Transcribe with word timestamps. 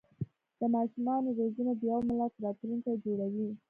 د 0.59 0.61
ماشومانو 0.75 1.29
روزنه 1.39 1.71
د 1.75 1.81
یو 1.91 1.99
ملت 2.09 2.33
راتلونکی 2.43 2.93
جوړوي. 3.03 3.49